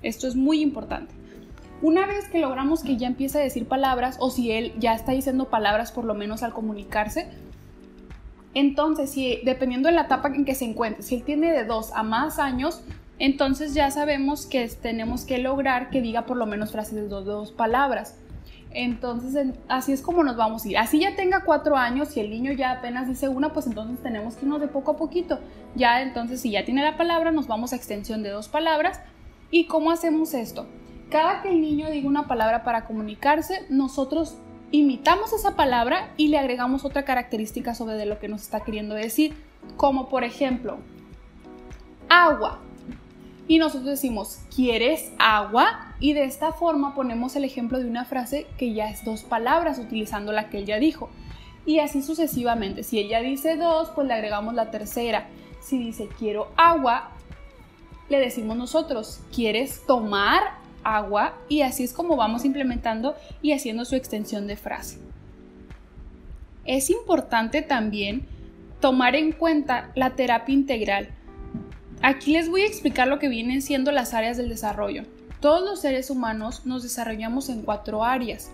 Esto 0.03 0.27
es 0.27 0.35
muy 0.35 0.61
importante. 0.61 1.15
Una 1.83 2.07
vez 2.07 2.29
que 2.29 2.39
logramos 2.39 2.85
que 2.85 2.97
ya 2.97 3.09
empiece 3.09 3.39
a 3.39 3.43
decir 3.43 3.67
palabras, 3.67 4.17
o 4.21 4.31
si 4.31 4.53
él 4.53 4.73
ya 4.79 4.95
está 4.95 5.13
diciendo 5.13 5.51
palabras 5.51 5.91
por 5.91 6.05
lo 6.05 6.15
menos 6.15 6.45
al 6.45 6.53
comunicarse, 6.53 7.29
entonces, 8.55 9.11
si 9.11 9.41
dependiendo 9.45 9.89
de 9.89 9.95
la 9.95 10.03
etapa 10.03 10.29
en 10.29 10.45
que 10.45 10.55
se 10.55 10.65
encuentre, 10.65 11.03
si 11.03 11.17
él 11.17 11.23
tiene 11.23 11.51
de 11.51 11.65
dos 11.65 11.91
a 11.95 12.03
más 12.03 12.39
años, 12.39 12.83
entonces 13.19 13.75
ya 13.75 13.91
sabemos 13.91 14.47
que 14.47 14.69
tenemos 14.69 15.25
que 15.25 15.39
lograr 15.39 15.91
que 15.91 16.03
diga 16.03 16.27
por 16.27 16.37
lo 16.37 16.47
menos 16.47 16.71
frases 16.73 16.95
de 16.95 17.09
dos, 17.09 17.53
palabras. 17.53 18.19
Entonces, 18.75 19.49
así 19.69 19.93
es 19.93 20.03
como 20.03 20.23
nos 20.23 20.37
vamos 20.37 20.65
a 20.65 20.69
ir. 20.69 20.79
Así 20.79 21.01
ya 21.01 21.15
tenga 21.15 21.45
cuatro 21.45 21.77
años 21.77 22.17
y 22.17 22.21
el 22.21 22.31
niño 22.31 22.53
ya 22.53 22.73
apenas 22.73 23.09
dice 23.09 23.29
una, 23.29 23.53
pues 23.53 23.67
entonces 23.67 24.03
tenemos 24.03 24.35
que 24.35 24.45
irnos 24.45 24.61
de 24.61 24.69
poco 24.69 24.93
a 24.93 24.97
poquito. 24.97 25.41
Ya 25.75 26.01
entonces, 26.03 26.41
si 26.41 26.51
ya 26.51 26.65
tiene 26.65 26.83
la 26.83 26.97
palabra, 26.97 27.33
nos 27.33 27.47
vamos 27.47 27.73
a 27.73 27.77
extensión 27.77 28.23
de 28.23 28.31
dos 28.31 28.49
palabras. 28.49 29.01
¿Y 29.51 29.67
cómo 29.67 29.91
hacemos 29.91 30.33
esto? 30.33 30.67
Cada 31.13 31.43
que 31.43 31.51
el 31.51 31.61
niño 31.61 31.91
diga 31.91 32.09
una 32.09 32.27
palabra 32.27 32.65
para 32.65 32.87
comunicarse, 32.87 33.67
nosotros 33.69 34.39
imitamos 34.71 35.35
esa 35.35 35.57
palabra 35.57 36.11
y 36.17 36.29
le 36.29 36.39
agregamos 36.39 36.87
otra 36.87 37.05
característica 37.05 37.75
sobre 37.75 37.97
de 37.97 38.07
lo 38.07 38.19
que 38.19 38.29
nos 38.29 38.41
está 38.41 38.61
queriendo 38.61 38.95
decir, 38.95 39.35
como 39.77 40.09
por 40.09 40.25
ejemplo, 40.25 40.79
agua. 42.09 42.61
Y 43.47 43.59
nosotros 43.59 43.91
decimos, 43.91 44.39
¿quieres 44.57 45.13
agua? 45.19 45.95
Y 46.01 46.15
de 46.15 46.25
esta 46.25 46.53
forma 46.53 46.95
ponemos 46.95 47.37
el 47.37 47.45
ejemplo 47.45 47.79
de 47.79 47.91
una 47.91 48.07
frase 48.07 48.47
que 48.57 48.73
ya 48.73 48.89
es 48.89 49.05
dos 49.05 49.23
palabras 49.23 49.79
utilizando 49.79 50.33
la 50.33 50.49
que 50.49 50.61
él 50.61 50.65
ya 50.65 50.79
dijo. 50.79 51.11
Y 51.67 51.81
así 51.81 52.01
sucesivamente. 52.01 52.85
Si 52.85 52.99
ella 52.99 53.21
dice 53.21 53.59
dos, 53.59 53.91
pues 53.91 54.07
le 54.07 54.15
agregamos 54.15 54.55
la 54.55 54.71
tercera. 54.71 55.29
Si 55.61 55.77
dice 55.77 56.09
quiero 56.19 56.53
agua, 56.57 57.11
le 58.09 58.19
decimos 58.19 58.57
nosotros, 58.57 59.21
¿quieres 59.31 59.85
tomar 59.87 60.62
agua 60.85 61.35
y 61.49 61.63
así 61.63 61.85
es 61.85 61.93
como 61.93 62.17
vamos 62.17 62.45
implementando 62.45 63.15
y 63.41 63.53
haciendo 63.53 63.85
su 63.85 63.97
extensión 63.97 64.47
de 64.47 64.57
frase. 64.57 64.99
Es 66.65 66.91
importante 66.91 67.63
también 67.63 68.27
tomar 68.81 69.15
en 69.15 69.33
cuenta 69.33 69.91
la 69.95 70.11
terapia 70.11 70.55
integral. 70.55 71.09
Aquí 72.03 72.33
les 72.33 72.49
voy 72.49 72.63
a 72.63 72.67
explicar 72.67 73.09
lo 73.09 73.19
que 73.19 73.29
vienen 73.29 73.63
siendo 73.63 73.93
las 73.93 74.15
áreas 74.15 74.37
del 74.37 74.49
desarrollo. 74.49 75.05
Todos 75.41 75.63
los 75.63 75.81
seres 75.81 76.11
humanos 76.11 76.67
nos 76.67 76.83
desarrollamos 76.83 77.49
en 77.49 77.63
cuatro 77.63 78.05
áreas. 78.05 78.51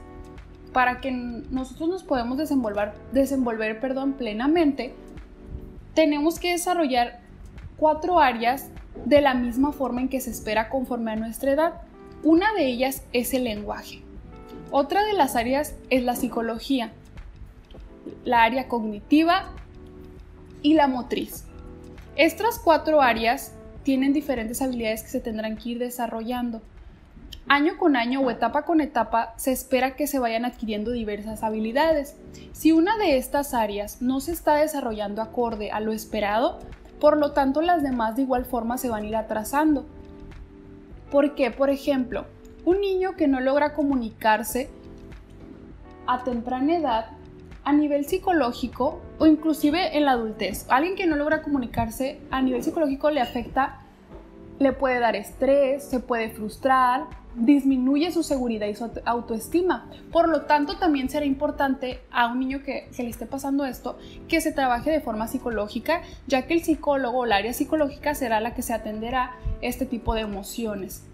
Para 0.72 1.00
que 1.00 1.10
nosotros 1.10 1.88
nos 1.88 2.02
podamos 2.02 2.38
desenvolver, 2.38 2.92
desenvolver 3.12 3.80
perdón, 3.80 4.14
plenamente, 4.14 4.94
tenemos 5.94 6.38
que 6.38 6.52
desarrollar 6.52 7.20
cuatro 7.76 8.20
áreas 8.20 8.68
de 9.04 9.20
la 9.20 9.34
misma 9.34 9.72
forma 9.72 10.00
en 10.00 10.08
que 10.08 10.20
se 10.20 10.30
espera 10.30 10.68
conforme 10.68 11.12
a 11.12 11.16
nuestra 11.16 11.52
edad. 11.52 11.82
Una 12.22 12.52
de 12.52 12.66
ellas 12.66 13.02
es 13.12 13.32
el 13.32 13.44
lenguaje. 13.44 14.02
Otra 14.70 15.04
de 15.04 15.12
las 15.12 15.36
áreas 15.36 15.74
es 15.88 16.02
la 16.02 16.16
psicología, 16.16 16.92
la 18.24 18.42
área 18.42 18.68
cognitiva 18.68 19.50
y 20.62 20.74
la 20.74 20.88
motriz. 20.88 21.44
Estas 22.16 22.58
cuatro 22.58 23.00
áreas 23.00 23.52
tienen 23.84 24.12
diferentes 24.12 24.60
habilidades 24.60 25.02
que 25.02 25.08
se 25.08 25.20
tendrán 25.20 25.56
que 25.56 25.70
ir 25.70 25.78
desarrollando. 25.78 26.60
Año 27.48 27.78
con 27.78 27.96
año 27.96 28.20
o 28.20 28.30
etapa 28.30 28.66
con 28.66 28.82
etapa 28.82 29.32
se 29.36 29.52
espera 29.52 29.96
que 29.96 30.06
se 30.06 30.18
vayan 30.18 30.44
adquiriendo 30.44 30.90
diversas 30.90 31.42
habilidades. 31.42 32.16
Si 32.52 32.72
una 32.72 32.98
de 32.98 33.16
estas 33.16 33.54
áreas 33.54 34.02
no 34.02 34.20
se 34.20 34.32
está 34.32 34.56
desarrollando 34.56 35.22
acorde 35.22 35.70
a 35.70 35.80
lo 35.80 35.92
esperado, 35.92 36.58
por 37.00 37.16
lo 37.16 37.32
tanto 37.32 37.62
las 37.62 37.82
demás 37.82 38.16
de 38.16 38.22
igual 38.22 38.44
forma 38.44 38.76
se 38.76 38.90
van 38.90 39.04
a 39.04 39.06
ir 39.06 39.16
atrasando. 39.16 39.86
Porque, 41.10 41.50
por 41.50 41.70
ejemplo, 41.70 42.26
un 42.64 42.80
niño 42.80 43.16
que 43.16 43.28
no 43.28 43.40
logra 43.40 43.74
comunicarse 43.74 44.68
a 46.06 46.24
temprana 46.24 46.76
edad 46.76 47.06
a 47.64 47.72
nivel 47.72 48.06
psicológico 48.06 49.00
o 49.18 49.26
inclusive 49.26 49.96
en 49.96 50.06
la 50.06 50.12
adultez, 50.12 50.66
alguien 50.70 50.96
que 50.96 51.06
no 51.06 51.16
logra 51.16 51.42
comunicarse 51.42 52.18
a 52.30 52.40
nivel 52.40 52.62
psicológico 52.62 53.10
le 53.10 53.20
afecta, 53.20 53.80
le 54.58 54.72
puede 54.72 55.00
dar 55.00 55.16
estrés, 55.16 55.84
se 55.84 56.00
puede 56.00 56.30
frustrar, 56.30 57.06
disminuye 57.38 58.10
su 58.12 58.22
seguridad 58.22 58.66
y 58.66 58.74
su 58.74 58.90
autoestima. 59.04 59.90
Por 60.12 60.28
lo 60.28 60.42
tanto, 60.42 60.76
también 60.76 61.08
será 61.08 61.24
importante 61.24 62.00
a 62.10 62.26
un 62.28 62.40
niño 62.40 62.62
que, 62.62 62.88
que, 62.94 63.02
le 63.02 63.10
esté 63.10 63.26
pasando 63.26 63.64
esto 63.64 63.98
que 64.28 64.40
se 64.40 64.52
trabaje 64.52 64.90
de 64.90 65.00
forma 65.00 65.28
psicológica, 65.28 66.02
ya 66.26 66.46
que 66.46 66.54
el 66.54 66.62
psicólogo 66.62 67.18
o 67.18 67.24
el 67.24 67.32
área 67.32 67.52
psicológica 67.52 68.14
será 68.14 68.40
la 68.40 68.54
que 68.54 68.62
se 68.62 68.74
atenderá 68.74 69.36
este 69.60 69.86
tipo 69.86 70.14
de 70.14 70.22
emociones. 70.22 71.04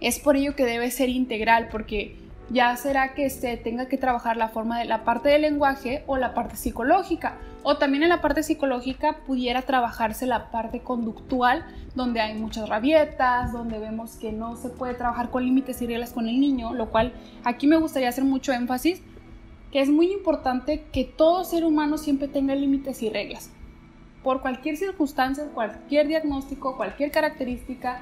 Es 0.00 0.18
por 0.18 0.36
ello 0.36 0.54
que 0.54 0.64
debe 0.64 0.90
ser 0.90 1.08
integral, 1.08 1.68
porque 1.70 2.16
ya 2.50 2.76
será 2.76 3.14
que 3.14 3.28
se 3.30 3.56
tenga 3.56 3.88
que 3.88 3.98
trabajar 3.98 4.36
la 4.36 4.48
forma 4.48 4.78
de 4.78 4.84
la 4.84 5.04
parte 5.04 5.28
del 5.28 5.42
lenguaje 5.42 6.04
o 6.06 6.16
la 6.16 6.34
parte 6.34 6.56
psicológica. 6.56 7.38
O 7.68 7.78
también 7.78 8.04
en 8.04 8.10
la 8.10 8.20
parte 8.20 8.44
psicológica 8.44 9.16
pudiera 9.26 9.62
trabajarse 9.62 10.24
la 10.24 10.52
parte 10.52 10.82
conductual, 10.82 11.66
donde 11.96 12.20
hay 12.20 12.38
muchas 12.38 12.68
rabietas, 12.68 13.52
donde 13.52 13.80
vemos 13.80 14.14
que 14.14 14.30
no 14.30 14.54
se 14.54 14.68
puede 14.68 14.94
trabajar 14.94 15.30
con 15.30 15.44
límites 15.44 15.82
y 15.82 15.88
reglas 15.88 16.12
con 16.12 16.28
el 16.28 16.38
niño, 16.38 16.74
lo 16.74 16.90
cual 16.90 17.12
aquí 17.42 17.66
me 17.66 17.76
gustaría 17.76 18.08
hacer 18.08 18.22
mucho 18.22 18.52
énfasis, 18.52 19.02
que 19.72 19.80
es 19.80 19.88
muy 19.88 20.12
importante 20.12 20.84
que 20.92 21.02
todo 21.02 21.42
ser 21.42 21.64
humano 21.64 21.98
siempre 21.98 22.28
tenga 22.28 22.54
límites 22.54 23.02
y 23.02 23.10
reglas. 23.10 23.50
Por 24.22 24.42
cualquier 24.42 24.76
circunstancia, 24.76 25.46
cualquier 25.52 26.06
diagnóstico, 26.06 26.76
cualquier 26.76 27.10
característica, 27.10 28.00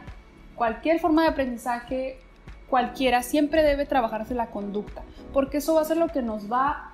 cualquier 0.56 1.00
forma 1.00 1.22
de 1.22 1.28
aprendizaje, 1.28 2.18
cualquiera, 2.68 3.22
siempre 3.22 3.62
debe 3.62 3.86
trabajarse 3.86 4.34
la 4.34 4.50
conducta, 4.50 5.00
porque 5.32 5.56
eso 5.56 5.72
va 5.72 5.80
a 5.80 5.84
ser 5.86 5.96
lo 5.96 6.08
que 6.08 6.20
nos 6.20 6.52
va 6.52 6.90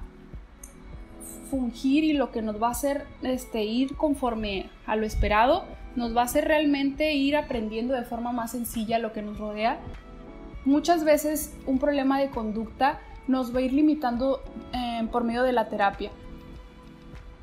fungir 1.50 2.04
y 2.04 2.12
lo 2.12 2.30
que 2.30 2.42
nos 2.42 2.62
va 2.62 2.68
a 2.68 2.72
hacer 2.72 3.06
este, 3.22 3.64
ir 3.64 3.96
conforme 3.96 4.70
a 4.86 4.96
lo 4.96 5.04
esperado, 5.04 5.64
nos 5.96 6.16
va 6.16 6.22
a 6.22 6.24
hacer 6.24 6.46
realmente 6.46 7.12
ir 7.14 7.36
aprendiendo 7.36 7.94
de 7.94 8.04
forma 8.04 8.32
más 8.32 8.52
sencilla 8.52 8.98
lo 8.98 9.12
que 9.12 9.22
nos 9.22 9.38
rodea. 9.38 9.78
Muchas 10.64 11.04
veces 11.04 11.54
un 11.66 11.78
problema 11.78 12.20
de 12.20 12.30
conducta 12.30 13.00
nos 13.26 13.54
va 13.54 13.60
a 13.60 13.62
ir 13.62 13.72
limitando 13.72 14.42
eh, 14.72 15.06
por 15.10 15.24
medio 15.24 15.42
de 15.42 15.52
la 15.52 15.68
terapia. 15.68 16.10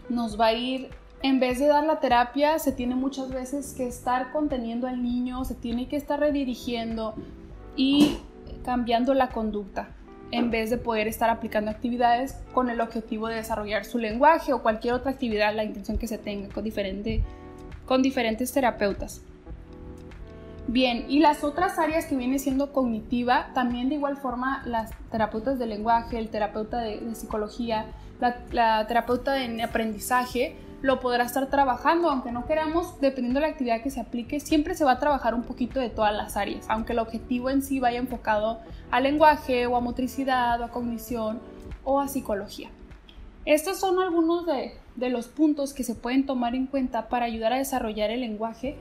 Nos 0.10 0.40
va 0.40 0.48
a 0.48 0.54
ir 0.54 0.90
en 1.22 1.40
vez 1.40 1.60
de 1.60 1.68
dar 1.68 1.84
la 1.84 2.00
terapia, 2.00 2.60
se 2.60 2.72
tiene 2.72 2.96
muchas 2.96 3.30
veces 3.30 3.74
que 3.76 3.88
estar 3.88 4.32
conteniendo 4.32 4.88
al 4.88 5.02
niño, 5.02 5.44
se 5.46 5.56
tiene 5.56 5.88
que 5.88 5.96
estar 5.96 6.20
redirigiendo 6.20 7.16
y 7.76 8.18
cambiando 8.64 9.14
la 9.14 9.30
conducta 9.30 9.97
en 10.32 10.52
vez 10.52 10.70
de 10.70 10.78
poder 10.78 11.08
estar 11.08 11.30
aplicando 11.30 11.72
actividades 11.72 12.36
con 12.54 12.70
el 12.70 12.82
objetivo 12.82 13.28
de 13.28 13.36
desarrollar 13.36 13.86
su 13.86 13.98
lenguaje 13.98 14.54
o 14.54 14.62
cualquier 14.62 14.94
otra 14.94 15.12
actividad, 15.12 15.56
la 15.56 15.64
intención 15.64 15.98
que 15.98 16.08
se 16.08 16.18
tenga 16.18 16.50
con, 16.50 16.66
con 17.86 18.02
diferentes 18.02 18.52
terapeutas. 18.52 19.22
Bien, 20.70 21.06
y 21.08 21.20
las 21.20 21.46
otras 21.46 21.80
áreas 21.80 22.06
que 22.06 22.18
viene 22.18 22.40
siendo 22.40 22.74
cognitiva, 22.74 23.52
también 23.54 23.88
de 23.88 23.96
igual 23.96 24.18
forma 24.18 24.64
las 24.66 24.92
terapeutas 25.10 25.58
de 25.60 25.66
lenguaje, 25.66 26.20
el 26.20 26.28
terapeuta 26.28 26.80
de, 26.80 27.16
psicología, 27.16 27.86
la, 28.20 28.36
la 28.52 28.86
terapeuta 28.86 29.32
de 29.32 29.64
aprendizaje, 29.64 30.58
lo 30.82 31.00
podrá 31.00 31.24
estar 31.24 31.48
trabajando, 31.48 32.10
aunque 32.10 32.32
no 32.32 32.46
queramos, 32.46 33.00
dependiendo 33.02 33.40
de 33.40 33.48
la 33.48 33.52
actividad 33.52 33.82
que 33.82 33.90
se 33.90 34.00
aplique, 34.00 34.40
siempre 34.40 34.76
se 34.76 34.86
va 34.86 34.94
a 34.94 35.00
trabajar 35.00 35.34
un 35.34 35.44
poquito 35.44 35.80
de 35.80 35.90
todas 35.90 36.16
las 36.16 36.38
áreas, 36.38 36.66
aunque 36.70 36.94
el 36.94 37.00
objetivo 37.00 37.50
en 37.50 37.62
sí 37.62 37.80
vaya 37.80 37.98
enfocado 37.98 38.60
a 38.92 39.00
lenguaje 39.00 39.66
o 39.66 39.76
a 39.76 39.82
motricidad 39.82 40.62
o 40.62 40.66
a 40.66 40.70
cognición 40.70 41.40
o 41.84 42.00
a 42.00 42.08
psicología. 42.08 42.70
Estos 43.46 43.80
son 43.80 44.00
algunos 44.00 44.46
de, 44.46 44.74
de 44.96 45.10
los 45.10 45.28
puntos 45.28 45.74
que 45.74 45.84
se 45.84 45.96
pueden 45.96 46.26
tomar 46.26 46.54
en 46.54 46.68
cuenta 46.68 47.08
para 47.08 47.26
ayudar 47.26 47.54
a 47.54 47.58
desarrollar 47.58 48.12
el 48.12 48.22
lenguaje 48.22 48.78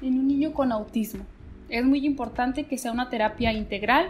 en 0.00 0.18
un 0.18 0.26
niño 0.26 0.52
con 0.52 0.72
autismo. 0.72 1.24
Es 1.68 1.84
muy 1.84 2.04
importante 2.06 2.64
que 2.64 2.78
sea 2.78 2.92
una 2.92 3.10
terapia 3.10 3.52
integral, 3.52 4.08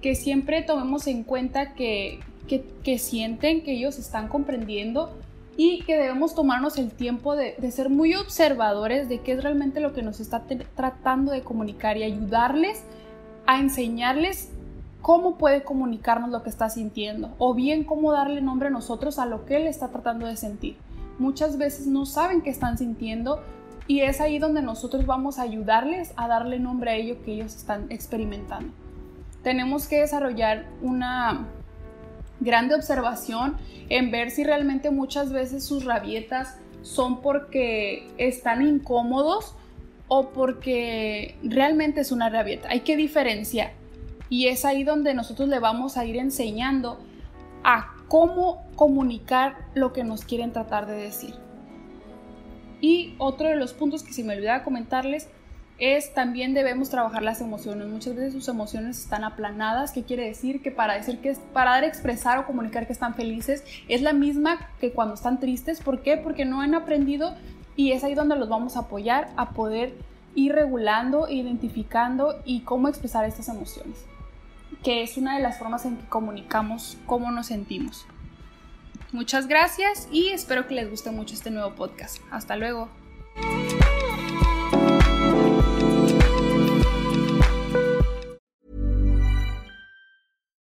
que 0.00 0.14
siempre 0.16 0.62
tomemos 0.62 1.06
en 1.06 1.22
cuenta 1.22 1.74
que, 1.74 2.20
que, 2.48 2.64
que 2.82 2.98
sienten 2.98 3.62
que 3.62 3.72
ellos 3.72 3.98
están 3.98 4.28
comprendiendo 4.28 5.16
y 5.56 5.82
que 5.82 5.96
debemos 5.96 6.34
tomarnos 6.34 6.78
el 6.78 6.90
tiempo 6.90 7.36
de, 7.36 7.56
ser 7.70 7.90
muy 7.90 8.14
observadores 8.14 9.08
de 9.08 9.20
qué 9.20 9.32
es 9.32 9.42
realmente 9.42 9.80
lo 9.80 9.92
que 9.92 10.02
nos 10.02 10.20
está 10.20 10.44
tratando 10.74 11.32
de 11.32 11.42
comunicar 11.42 11.96
y 11.96 12.04
ayudarles 12.04 12.82
a 13.46 13.58
enseñarles 13.58 14.50
cómo 15.02 15.36
puede 15.36 15.62
comunicarnos 15.62 16.30
lo 16.30 16.42
que 16.42 16.48
está 16.48 16.70
sintiendo 16.70 17.34
o 17.38 17.54
bien 17.54 17.84
cómo 17.84 18.12
darle 18.12 18.40
nombre 18.40 18.68
a 18.68 18.70
nosotros 18.70 19.18
a 19.18 19.26
lo 19.26 19.44
que 19.44 19.56
él 19.56 19.66
está 19.66 19.88
tratando 19.88 20.26
de 20.26 20.36
sentir. 20.36 20.76
Muchas 21.18 21.58
veces 21.58 21.86
no 21.86 22.06
saben 22.06 22.40
qué 22.40 22.50
están 22.50 22.78
sintiendo 22.78 23.40
y 23.86 24.00
es 24.00 24.20
ahí 24.20 24.38
donde 24.38 24.62
nosotros 24.62 25.04
vamos 25.06 25.38
a 25.38 25.42
ayudarles 25.42 26.12
a 26.16 26.28
darle 26.28 26.60
nombre 26.60 26.92
a 26.92 26.94
ello 26.94 27.22
que 27.24 27.34
ellos 27.34 27.54
están 27.54 27.90
experimentando. 27.90 28.72
Tenemos 29.42 29.88
que 29.88 30.00
desarrollar 30.00 30.66
una 30.82 31.48
grande 32.44 32.74
observación 32.74 33.56
en 33.88 34.10
ver 34.10 34.30
si 34.30 34.44
realmente 34.44 34.90
muchas 34.90 35.32
veces 35.32 35.64
sus 35.64 35.84
rabietas 35.84 36.58
son 36.82 37.20
porque 37.22 38.08
están 38.18 38.62
incómodos 38.62 39.54
o 40.08 40.30
porque 40.30 41.36
realmente 41.42 42.00
es 42.00 42.12
una 42.12 42.28
rabieta. 42.28 42.68
Hay 42.70 42.80
que 42.80 42.96
diferenciar. 42.96 43.72
Y 44.28 44.48
es 44.48 44.64
ahí 44.64 44.84
donde 44.84 45.14
nosotros 45.14 45.48
le 45.48 45.58
vamos 45.58 45.96
a 45.96 46.04
ir 46.04 46.16
enseñando 46.16 46.98
a 47.64 47.94
cómo 48.08 48.66
comunicar 48.76 49.56
lo 49.74 49.92
que 49.92 50.04
nos 50.04 50.24
quieren 50.24 50.52
tratar 50.52 50.86
de 50.86 50.94
decir. 50.94 51.34
Y 52.80 53.14
otro 53.18 53.48
de 53.48 53.56
los 53.56 53.72
puntos 53.72 54.02
que 54.02 54.12
se 54.12 54.24
me 54.24 54.34
olvidaba 54.34 54.64
comentarles 54.64 55.28
es 55.78 56.14
también 56.14 56.54
debemos 56.54 56.90
trabajar 56.90 57.22
las 57.22 57.40
emociones. 57.40 57.88
Muchas 57.88 58.14
veces 58.14 58.32
sus 58.32 58.48
emociones 58.48 58.98
están 58.98 59.24
aplanadas, 59.24 59.92
¿qué 59.92 60.02
quiere 60.04 60.26
decir? 60.26 60.62
Que 60.62 60.70
para 60.70 60.94
decir 60.94 61.18
que 61.18 61.34
para 61.52 61.72
dar 61.72 61.84
expresar 61.84 62.38
o 62.38 62.46
comunicar 62.46 62.86
que 62.86 62.92
están 62.92 63.14
felices 63.14 63.64
es 63.88 64.02
la 64.02 64.12
misma 64.12 64.70
que 64.80 64.92
cuando 64.92 65.14
están 65.14 65.40
tristes. 65.40 65.80
¿Por 65.80 66.02
qué? 66.02 66.16
Porque 66.16 66.44
no 66.44 66.60
han 66.60 66.74
aprendido 66.74 67.34
y 67.76 67.92
es 67.92 68.04
ahí 68.04 68.14
donde 68.14 68.36
los 68.36 68.48
vamos 68.48 68.76
a 68.76 68.80
apoyar 68.80 69.30
a 69.36 69.50
poder 69.50 69.94
ir 70.34 70.52
regulando, 70.52 71.28
identificando 71.28 72.40
y 72.44 72.60
cómo 72.60 72.88
expresar 72.88 73.24
estas 73.24 73.48
emociones, 73.48 74.04
que 74.82 75.02
es 75.02 75.16
una 75.16 75.36
de 75.36 75.42
las 75.42 75.58
formas 75.58 75.84
en 75.84 75.96
que 75.96 76.06
comunicamos 76.06 76.96
cómo 77.06 77.30
nos 77.30 77.46
sentimos. 77.46 78.06
Muchas 79.12 79.46
gracias 79.46 80.08
y 80.10 80.28
espero 80.28 80.66
que 80.66 80.74
les 80.74 80.88
guste 80.88 81.10
mucho 81.10 81.34
este 81.34 81.50
nuevo 81.50 81.74
podcast. 81.74 82.18
Hasta 82.30 82.56
luego. 82.56 83.01